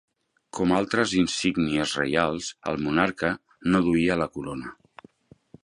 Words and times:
Com 0.59 0.71
altres 0.77 1.11
insígnies 1.23 1.93
reials, 1.99 2.49
el 2.71 2.81
monarca 2.87 3.31
no 3.75 3.83
duia 3.91 4.19
la 4.23 4.31
corona. 4.39 4.75